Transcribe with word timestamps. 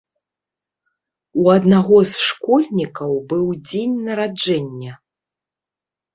У 1.41 1.43
аднаго 1.55 1.97
з 2.13 2.21
школьнікаў 2.29 3.11
быў 3.35 3.45
дзень 3.67 3.95
нараджэння. 4.09 4.93